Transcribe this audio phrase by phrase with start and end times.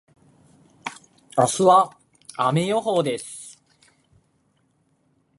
[1.37, 1.95] 明日は
[2.35, 3.61] 雨予報です。